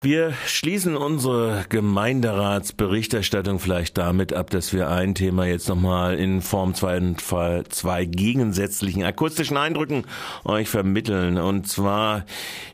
[0.00, 6.74] Wir schließen unsere Gemeinderatsberichterstattung vielleicht damit ab, dass wir ein Thema jetzt nochmal in Form
[6.74, 7.00] zwei,
[7.68, 10.04] zwei gegensätzlichen akustischen Eindrücken
[10.44, 11.36] euch vermitteln.
[11.36, 12.26] Und zwar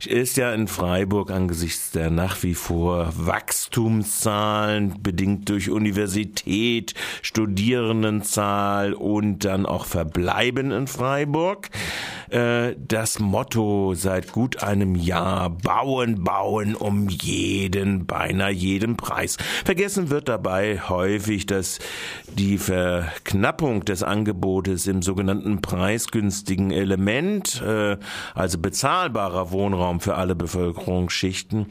[0.05, 9.47] ist ja in Freiburg angesichts der nach wie vor Wachstumszahlen, bedingt durch Universität, Studierendenzahl und
[9.47, 11.71] dann auch Verbleiben in Freiburg,
[12.35, 19.37] äh, das Motto seit gut einem Jahr bauen, bauen, um jeden, beinahe jeden Preis.
[19.65, 21.79] Vergessen wird dabei häufig, dass
[22.27, 27.99] die Verknappung des Angebotes im sogenannten preisgünstigen Element, äh,
[28.35, 31.67] also bezahlbarer Wohnraum für alle Bevölkerungsschichten,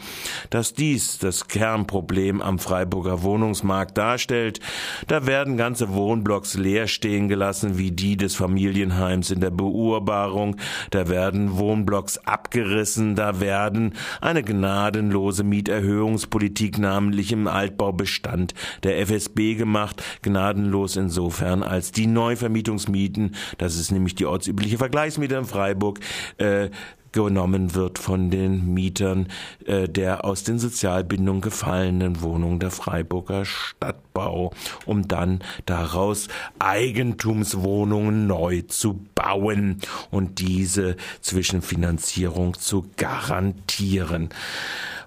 [0.49, 4.61] dass dies das Kernproblem am Freiburger Wohnungsmarkt darstellt.
[5.07, 10.52] Da werden ganze Wohnblocks leer stehen gelassen, wie die des Familienheims in der Beurbarung.
[10.91, 18.53] Da werden Wohnblocks abgerissen, da werden eine gnadenlose gnadenlose Mieterhöhungspolitik, namentlich im Altbaubestand
[18.83, 25.45] der FSB gemacht, gnadenlos insofern, als die Neuvermietungsmieten, das ist nämlich die ortsübliche Vergleichsmiete in
[25.45, 25.99] Freiburg,
[26.37, 26.69] äh,
[27.13, 29.27] genommen wird von den Mietern
[29.65, 34.51] äh, der aus den Sozialbindungen gefallenen Wohnungen der Freiburger Stadtbau,
[34.85, 36.27] um dann daraus
[36.59, 39.79] Eigentumswohnungen neu zu bauen
[40.11, 44.29] und diese Zwischenfinanzierung zu garantieren.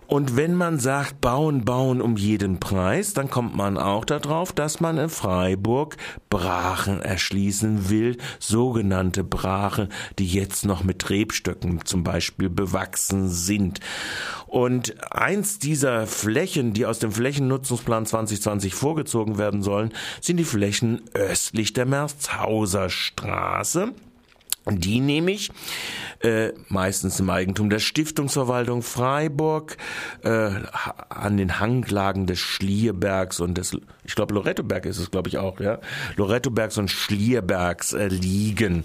[0.06, 4.80] Und wenn man sagt, bauen, bauen um jeden Preis, dann kommt man auch darauf, dass
[4.80, 5.96] man in Freiburg
[6.30, 13.80] Brachen erschließen will, sogenannte Brachen, die jetzt noch mit Rebstöcken zum Beispiel bewachsen sind.
[14.46, 21.02] Und eins dieser Flächen, die aus dem Flächennutzungsplan 2020 vorgezogen werden sollen, sind die Flächen
[21.14, 23.92] östlich der Merzhauser Straße.
[24.68, 25.52] Die nehme ich
[26.20, 29.76] äh, meistens im Eigentum der Stiftungsverwaltung Freiburg,
[30.24, 30.50] äh,
[31.08, 35.60] an den Hanglagen des Schlierbergs und des, ich glaube Lorettoberg ist es, glaube ich auch,
[35.60, 35.78] ja,
[36.16, 38.84] Lorettobergs und Schlierbergs äh, liegen.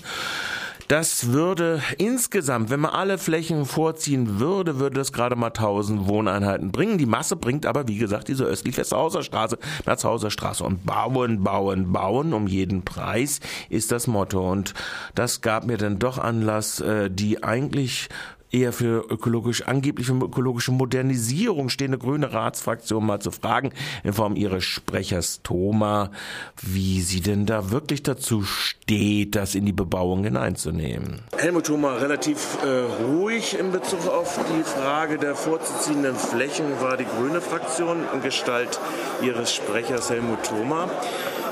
[0.92, 6.74] Das würde insgesamt, wenn man alle Flächen vorziehen würde, würde das gerade mal 1000 Wohneinheiten
[6.74, 6.98] bringen.
[6.98, 10.66] Die Masse bringt aber, wie gesagt, diese östlich Westhauser Straße, Merzhauser Straße.
[10.66, 14.52] Und bauen, bauen, bauen um jeden Preis ist das Motto.
[14.52, 14.74] Und
[15.16, 18.10] das gab mir dann doch Anlass, äh, die eigentlich
[18.52, 23.72] eher für ökologisch, angebliche ökologische Modernisierung stehende grüne Ratsfraktion mal zu fragen,
[24.04, 26.12] in Form ihres Sprechers Thoma,
[26.62, 31.22] wie sie denn da wirklich dazu steht, das in die Bebauung hineinzunehmen.
[31.38, 37.06] Helmut Thoma, relativ äh, ruhig in Bezug auf die Frage der vorzuziehenden Flächen war die
[37.06, 38.80] grüne Fraktion in Gestalt
[39.22, 40.90] ihres Sprechers Helmut Thoma.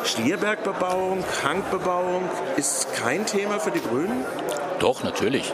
[0.03, 2.23] Schlierbergbebauung, Hangbebauung
[2.55, 4.23] ist kein Thema für die Grünen?
[4.79, 5.53] Doch, natürlich.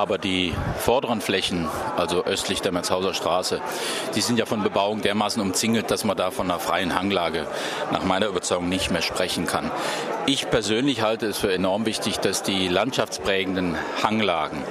[0.00, 1.68] Aber die vorderen Flächen,
[1.98, 3.60] also östlich der Merzhauser Straße,
[4.14, 7.46] die sind ja von Bebauung dermaßen umzingelt, dass man da von einer freien Hanglage
[7.92, 9.70] nach meiner Überzeugung nicht mehr sprechen kann.
[10.24, 14.62] Ich persönlich halte es für enorm wichtig, dass die landschaftsprägenden Hanglagen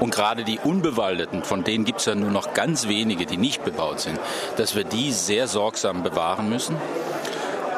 [0.00, 3.64] und gerade die unbewaldeten, von denen gibt es ja nur noch ganz wenige, die nicht
[3.64, 4.18] bebaut sind,
[4.56, 6.76] dass wir die sehr sorgsam bewahren müssen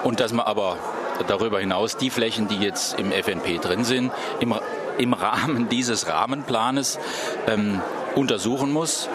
[0.05, 0.79] und dass man aber
[1.27, 4.11] darüber hinaus die Flächen, die jetzt im FNP drin sind,
[4.41, 4.55] im
[4.99, 6.99] im Rahmen dieses Rahmenplanes
[7.47, 7.81] ähm,
[8.15, 9.09] untersuchen muss.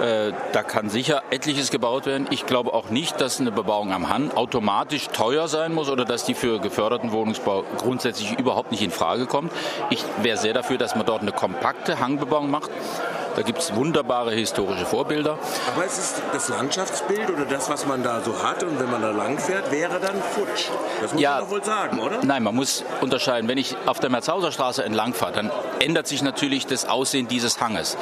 [0.00, 2.26] Äh, da kann sicher etliches gebaut werden.
[2.30, 6.24] Ich glaube auch nicht, dass eine Bebauung am Hang automatisch teuer sein muss oder dass
[6.24, 9.52] die für geförderten Wohnungsbau grundsätzlich überhaupt nicht in Frage kommt.
[9.88, 12.70] Ich wäre sehr dafür, dass man dort eine kompakte Hangbebauung macht
[13.36, 15.38] da gibt es wunderbare historische Vorbilder.
[15.74, 19.02] Aber es ist das Landschaftsbild oder das, was man da so hat und wenn man
[19.02, 20.70] da lang fährt, wäre dann futsch.
[21.02, 22.24] Das muss ja, man doch wohl sagen, oder?
[22.24, 23.46] Nein, man muss unterscheiden.
[23.48, 27.60] Wenn ich auf der Merzhauser Straße entlang fahre, dann ändert sich natürlich das Aussehen dieses
[27.60, 27.98] Hanges.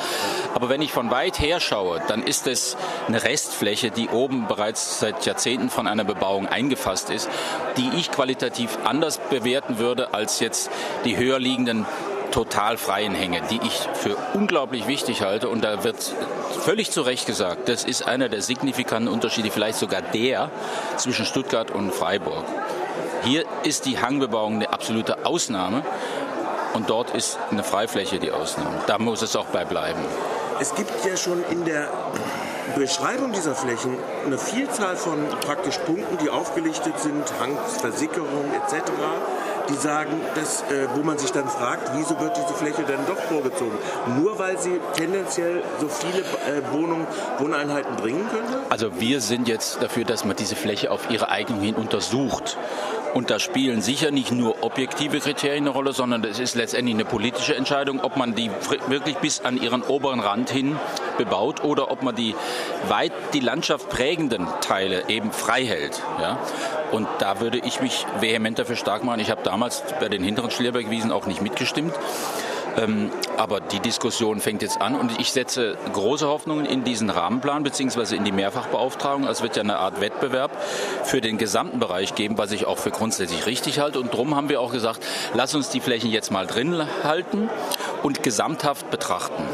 [0.54, 2.76] Aber wenn ich von weit her schaue, dann ist es
[3.08, 7.28] eine Restfläche, die oben bereits seit Jahrzehnten von einer Bebauung eingefasst ist,
[7.76, 10.70] die ich qualitativ anders bewerten würde als jetzt
[11.04, 11.86] die höher liegenden
[12.34, 15.48] total freien Hänge, die ich für unglaublich wichtig halte.
[15.48, 16.12] Und da wird
[16.64, 20.50] völlig zu Recht gesagt, das ist einer der signifikanten Unterschiede, vielleicht sogar der
[20.96, 22.44] zwischen Stuttgart und Freiburg.
[23.22, 25.84] Hier ist die Hangbebauung eine absolute Ausnahme
[26.72, 28.80] und dort ist eine Freifläche die Ausnahme.
[28.88, 30.00] Da muss es auch bei bleiben.
[30.58, 31.88] Es gibt ja schon in der
[32.76, 33.96] Beschreibung dieser Flächen
[34.26, 38.90] eine Vielzahl von praktisch Punkten, die aufgelichtet sind, Hangversickerung etc
[39.68, 43.18] die sagen, dass, äh, wo man sich dann fragt, wieso wird diese Fläche denn doch
[43.18, 43.76] vorgezogen?
[44.20, 47.06] Nur weil sie tendenziell so viele äh, Wohnungen,
[47.38, 48.60] Wohneinheiten bringen könnte?
[48.70, 52.56] Also wir sind jetzt dafür, dass man diese Fläche auf ihre Eignung hin untersucht.
[53.14, 57.04] Und da spielen sicher nicht nur objektive Kriterien eine Rolle, sondern es ist letztendlich eine
[57.04, 58.50] politische Entscheidung, ob man die
[58.88, 60.76] wirklich bis an ihren oberen Rand hin
[61.16, 62.34] bebaut oder ob man die
[62.88, 66.02] weit die Landschaft prägenden Teile eben frei hält.
[66.20, 66.38] Ja?
[66.92, 69.20] Und da würde ich mich vehement dafür stark machen.
[69.20, 71.94] Ich habe damals bei den hinteren Schlierbergwiesen auch nicht mitgestimmt.
[72.76, 77.62] Ähm, aber die Diskussion fängt jetzt an und ich setze große Hoffnungen in diesen Rahmenplan
[77.62, 78.16] bzw.
[78.16, 79.26] in die Mehrfachbeauftragung.
[79.28, 80.50] Es wird ja eine Art Wettbewerb
[81.04, 84.00] für den gesamten Bereich geben, was ich auch für grundsätzlich richtig halte.
[84.00, 85.04] Und darum haben wir auch gesagt,
[85.34, 87.48] lass uns die Flächen jetzt mal drin halten
[88.02, 89.44] und gesamthaft betrachten.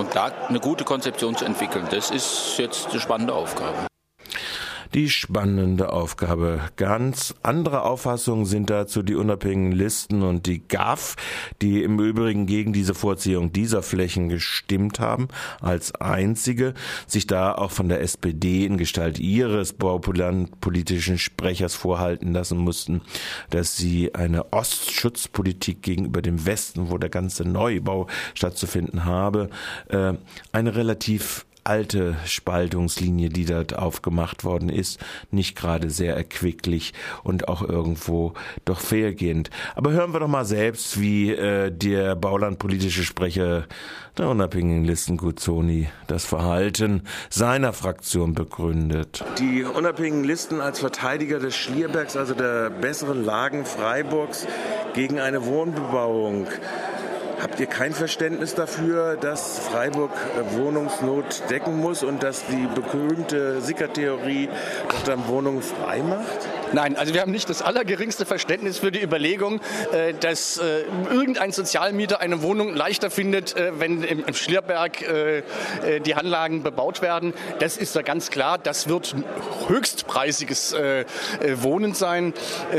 [0.00, 3.89] Und da eine gute Konzeption zu entwickeln, das ist jetzt eine spannende Aufgabe
[4.94, 6.60] die spannende Aufgabe.
[6.76, 11.16] Ganz andere Auffassungen sind dazu die unabhängigen Listen und die GAF,
[11.62, 15.28] die im Übrigen gegen diese Vorziehung dieser Flächen gestimmt haben,
[15.60, 16.74] als einzige,
[17.06, 23.02] sich da auch von der SPD in Gestalt ihres baupolitischen Sprechers vorhalten lassen mussten,
[23.50, 29.50] dass sie eine Ostschutzpolitik gegenüber dem Westen, wo der ganze Neubau stattzufinden habe,
[29.88, 30.14] äh,
[30.52, 34.98] eine relativ alte Spaltungslinie, die dort aufgemacht worden ist,
[35.30, 38.34] nicht gerade sehr erquicklich und auch irgendwo
[38.64, 39.50] doch fehlgehend.
[39.76, 43.68] Aber hören wir doch mal selbst, wie äh, der baulandpolitische Sprecher
[44.18, 49.24] der unabhängigen Listen Guzzoni das Verhalten seiner Fraktion begründet.
[49.38, 54.44] Die unabhängigen Listen als Verteidiger des Schlierbergs, also der besseren Lagen Freiburgs,
[54.94, 56.48] gegen eine Wohnbebauung
[57.40, 63.62] Habt ihr kein Verständnis dafür, dass Freiburg äh, Wohnungsnot decken muss und dass die berühmte
[63.62, 64.50] Sicker-Theorie
[64.90, 66.26] doch dann Wohnungen frei macht?
[66.72, 71.52] Nein, also wir haben nicht das allergeringste Verständnis für die Überlegung, äh, dass äh, irgendein
[71.52, 75.04] Sozialmieter eine Wohnung leichter findet, wenn im Schlierberg
[76.04, 77.32] die Anlagen bebaut werden.
[77.58, 78.58] Das ist ja ganz klar.
[78.58, 79.14] Das wird
[79.68, 80.74] höchstpreisiges
[81.54, 82.34] Wohnen sein.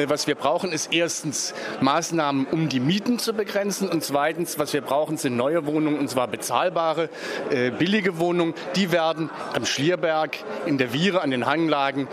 [0.08, 4.82] Was wir brauchen, ist erstens Maßnahmen, um die Mieten zu begrenzen und zweitens, was wir
[4.82, 7.10] brauchen, sind neue Wohnungen und zwar bezahlbare,
[7.78, 8.54] billige Wohnungen.
[8.76, 12.08] Die werden am Schlierberg, in der Viere, an den Hanglagen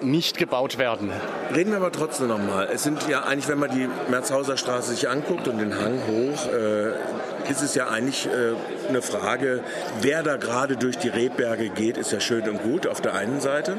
[0.00, 1.10] nicht gebaut werden.
[1.54, 2.68] Reden wir aber trotzdem nochmal.
[2.72, 6.52] Es sind ja eigentlich, wenn man die Merzhauser Straße sich anguckt und den Hang hoch,
[6.52, 9.60] äh, ist es ja eigentlich äh, eine Frage,
[10.00, 13.40] wer da gerade durch die Rebberge geht, ist ja schön und gut auf der einen
[13.40, 13.76] Seite.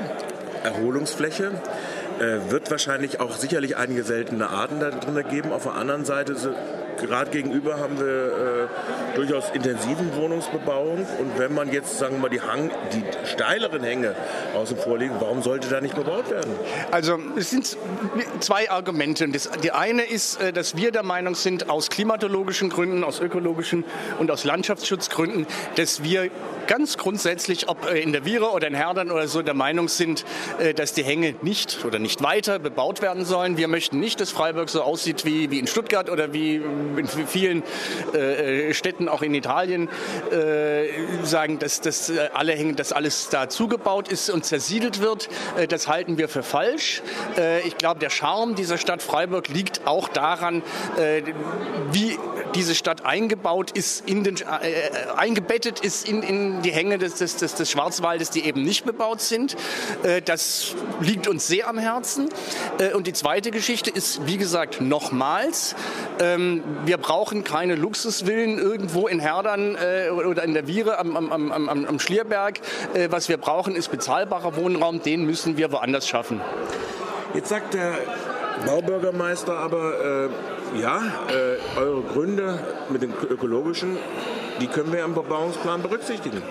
[0.64, 1.52] Erholungsfläche.
[2.20, 5.52] Äh, wird wahrscheinlich auch sicherlich einige seltene Arten da drin geben.
[5.52, 6.36] Auf der anderen Seite
[7.08, 11.06] gerade gegenüber haben wir äh, durchaus intensiven Wohnungsbebauung.
[11.20, 14.16] Und wenn man jetzt, sagen wir mal, die, Hang, die steileren Hänge
[14.56, 16.52] außen vor liegen, warum sollte da nicht bebaut werden?
[16.92, 17.78] Also es sind
[18.40, 19.28] zwei Argumente.
[19.30, 23.84] Das, die eine ist, äh, dass wir der Meinung sind, aus klimatologischen Gründen, aus ökologischen
[24.20, 26.30] und aus Landschaftsschutzgründen, dass wir
[26.68, 30.26] ganz grundsätzlich, ob äh, in der Viere oder in Herdern oder so, der Meinung sind,
[30.60, 33.58] äh, dass die Hänge nicht oder nicht weiter bebaut werden sollen.
[33.58, 36.62] Wir möchten nicht, dass Freiburg so aussieht wie, wie in Stuttgart oder wie
[36.98, 37.64] in vielen
[38.14, 39.90] äh, Städten, auch in Italien,
[40.32, 40.88] äh,
[41.24, 45.30] sagen, dass, dass alle Hänge, dass alles da zugebaut ist und zersiedelt wird.
[45.58, 47.02] Äh, das halten wir für falsch.
[47.38, 50.64] Äh, ich glaube, der Charme dieser Stadt Freiburg liegt auch daran,
[51.92, 52.18] wie
[52.56, 54.38] diese Stadt eingebaut ist, in den,
[55.16, 59.22] eingebettet ist in, in die Hänge des, des, des, des Schwarzwaldes, die eben nicht bebaut
[59.22, 59.56] sind.
[60.04, 62.30] Äh, das liegt uns sehr am Herzen.
[62.80, 65.76] Äh, und die zweite Geschichte ist, wie gesagt, nochmals,
[66.20, 71.52] ähm, wir brauchen keine Luxusvillen irgendwo in Herdern äh, oder in der Viere am, am,
[71.52, 72.60] am, am Schlierberg.
[73.10, 75.02] Was wir brauchen, ist bezahlbarer Wohnraum.
[75.02, 76.42] Den müssen wir woanders schaffen.
[77.34, 77.98] Jetzt sagt der
[78.66, 80.30] Baubürgermeister aber,
[80.76, 83.98] äh, ja, äh, eure Gründe mit dem ökologischen
[84.60, 86.42] die können wir im Bebauungsplan berücksichtigen.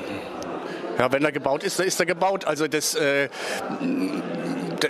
[0.99, 2.45] Ja, wenn er gebaut ist, dann ist er gebaut.
[2.45, 3.28] Also das, äh,
[3.81, 4.88] die,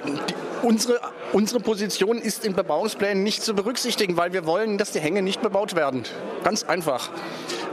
[0.62, 1.00] unsere,
[1.32, 5.40] unsere Position ist in Bebauungsplänen nicht zu berücksichtigen, weil wir wollen, dass die Hänge nicht
[5.42, 6.04] bebaut werden.
[6.42, 7.10] Ganz einfach.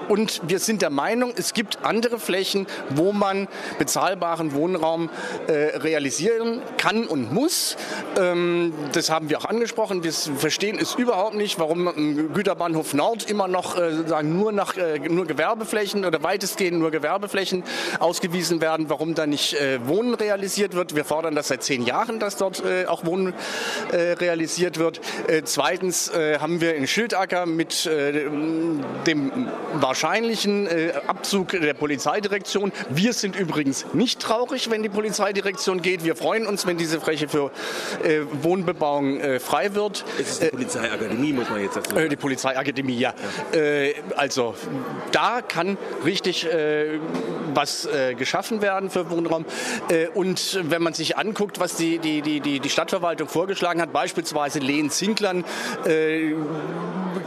[0.09, 3.47] Und wir sind der Meinung, es gibt andere Flächen, wo man
[3.77, 5.11] bezahlbaren Wohnraum
[5.47, 7.77] äh, realisieren kann und muss.
[8.17, 10.03] Ähm, das haben wir auch angesprochen.
[10.03, 14.75] Wir verstehen es überhaupt nicht, warum im Güterbahnhof Nord immer noch äh, sagen, nur, nach,
[14.77, 17.63] äh, nur Gewerbeflächen oder weitestgehend nur Gewerbeflächen
[17.99, 20.95] ausgewiesen werden, warum da nicht äh, Wohnen realisiert wird.
[20.95, 23.33] Wir fordern das seit zehn Jahren, dass dort äh, auch Wohnen
[23.91, 25.01] äh, realisiert wird.
[25.43, 29.31] zweitens haben wir in Schildacker mit dem
[29.73, 32.71] war wahrscheinlichen äh, Abzug der Polizeidirektion.
[32.89, 36.05] Wir sind übrigens nicht traurig, wenn die Polizeidirektion geht.
[36.05, 37.51] Wir freuen uns, wenn diese Fläche für
[38.03, 40.05] äh, Wohnbebauung äh, frei wird.
[40.17, 42.09] Es ist die Polizeiakademie, muss man jetzt dazu sagen.
[42.09, 43.13] die Polizeiakademie, ja.
[43.53, 43.91] ja.
[44.15, 44.55] also
[45.11, 46.47] da kann richtig
[47.53, 47.87] was
[48.17, 49.45] geschaffen werden für Wohnraum.
[50.13, 55.43] und wenn man sich anguckt, was die, die, die, die Stadtverwaltung vorgeschlagen hat, beispielsweise Lehen-Zinklern,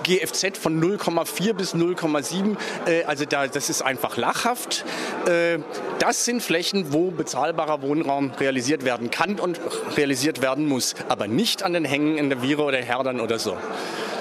[0.03, 2.57] GFZ von 0,4 bis 0,7.
[2.87, 4.85] Äh, also da, das ist einfach lachhaft.
[5.27, 5.59] Äh,
[5.99, 9.61] das sind Flächen, wo bezahlbarer Wohnraum realisiert werden kann und
[9.97, 13.57] realisiert werden muss, aber nicht an den Hängen in der Viere oder Herdern oder so.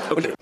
[0.10, 0.34] Okay.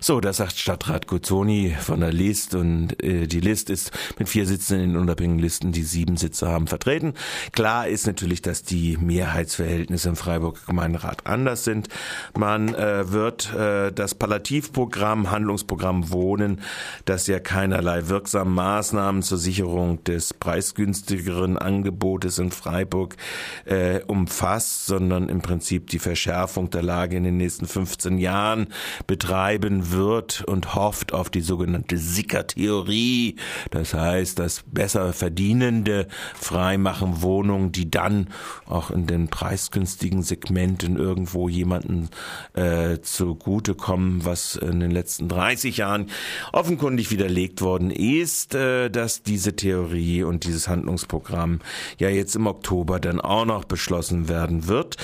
[0.00, 4.46] So, das sagt Stadtrat Guzzoni von der List und äh, die List ist mit vier
[4.46, 7.14] Sitzen in den unabhängigen Listen, die sieben Sitze haben, vertreten.
[7.52, 11.88] Klar ist natürlich, dass die Mehrheitsverhältnisse im Freiburger Gemeinderat anders sind.
[12.36, 16.60] Man äh, wird äh, das Palliativprogramm, Handlungsprogramm Wohnen,
[17.04, 23.16] das ja keinerlei wirksamen Maßnahmen zur Sicherung des preisgünstigeren Angebotes in Freiburg
[23.64, 28.68] äh, umfasst, sondern im Prinzip die Verschärfung der Lage in den nächsten 15 Jahren
[29.06, 33.36] betreiben wird und hofft auf die sogenannte Sicker-Theorie.
[33.70, 38.28] Das heißt, dass besser verdienende freimachen Wohnungen, die dann
[38.66, 42.10] auch in den preisgünstigen Segmenten irgendwo jemanden
[42.52, 46.10] äh, zugutekommen, was in den letzten 30 Jahren
[46.52, 51.60] offenkundig widerlegt worden ist, äh, dass diese Theorie und dieses Handlungsprogramm
[51.98, 54.96] ja jetzt im Oktober dann auch noch beschlossen werden wird,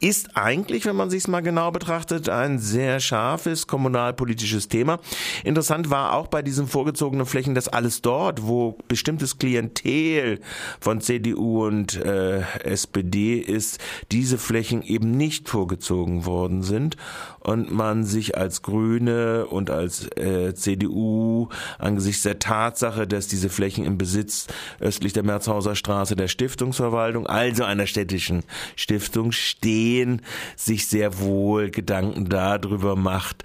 [0.00, 4.98] ist eigentlich, wenn man sich es mal genau betrachtet, ein sehr scharfes kommunalpolitisches politisches Thema.
[5.44, 10.40] Interessant war auch bei diesen vorgezogenen Flächen, dass alles dort, wo bestimmtes Klientel
[10.80, 13.78] von CDU und äh, SPD ist,
[14.10, 16.96] diese Flächen eben nicht vorgezogen worden sind
[17.38, 23.84] und man sich als Grüne und als äh, CDU angesichts der Tatsache, dass diese Flächen
[23.84, 24.48] im Besitz
[24.80, 28.42] östlich der Merzhauser Straße der Stiftungsverwaltung, also einer städtischen
[28.74, 30.22] Stiftung stehen,
[30.56, 33.44] sich sehr wohl Gedanken darüber macht,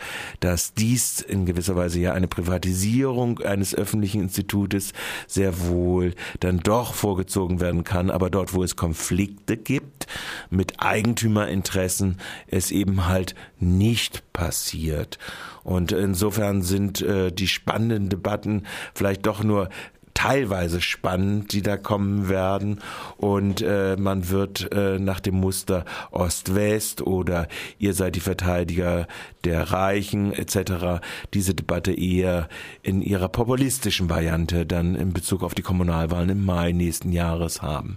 [0.77, 4.93] dies in gewisser Weise ja eine Privatisierung eines öffentlichen Institutes
[5.27, 10.07] sehr wohl dann doch vorgezogen werden kann, aber dort, wo es Konflikte gibt
[10.49, 15.19] mit Eigentümerinteressen, es eben halt nicht passiert.
[15.63, 18.63] Und insofern sind äh, die spannenden Debatten
[18.93, 19.69] vielleicht doch nur
[20.13, 22.79] teilweise spannend, die da kommen werden.
[23.17, 27.47] Und äh, man wird äh, nach dem Muster Ost-West oder
[27.79, 29.07] ihr seid die Verteidiger
[29.43, 31.01] der Reichen etc.
[31.33, 32.47] diese Debatte eher
[32.83, 37.89] in ihrer populistischen Variante dann in Bezug auf die Kommunalwahlen im Mai nächsten Jahres haben.